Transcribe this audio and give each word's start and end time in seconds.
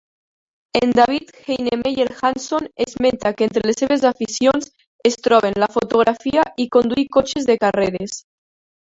En 0.79 0.89
David 0.93 1.29
Heinemeier 1.45 2.09
Hansson 2.23 2.67
esmenta 2.75 3.35
que 3.37 3.43
entre 3.43 3.67
les 3.67 3.77
seves 3.83 4.03
aficions 4.13 4.71
es 5.11 5.19
troben 5.29 5.61
la 5.65 5.69
fotografia 5.77 6.47
i 6.65 6.69
conduir 6.79 7.07
cotxes 7.19 7.47
de 7.53 7.59
carreres. 7.67 8.17